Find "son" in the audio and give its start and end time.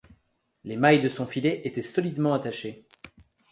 1.09-1.27